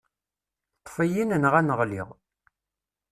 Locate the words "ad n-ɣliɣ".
1.55-2.09